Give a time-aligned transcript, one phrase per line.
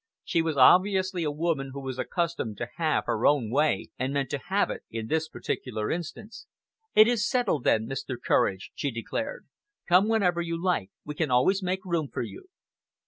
[0.23, 4.31] She was obviously a woman who was accustomed to have her own way, and meant
[4.31, 6.47] to have it in this particular instance.
[6.95, 8.15] "It is settled, then, Mr.
[8.19, 9.45] Courage," she declared.
[9.87, 10.89] "Come whenever you like.
[11.05, 12.45] We can always make room for you."